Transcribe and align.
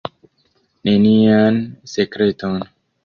Nenian 0.89 1.59
sekreton. 1.93 2.59